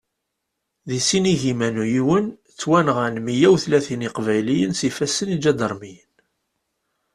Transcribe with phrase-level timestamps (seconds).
[0.87, 6.13] Di sin igiman u yiwen ttwanɣan meyya utlatin iqbayliyen s ifassen iǧadarmiyen.